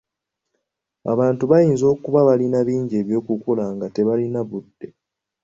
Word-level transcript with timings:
Abantu 1.11 1.43
bayinza 1.51 1.85
okuba 1.93 2.19
balina 2.27 2.59
bingi 2.67 2.93
ebyokukola 3.01 3.65
nga 3.73 3.87
tebalina 3.95 4.39
budde. 4.49 4.87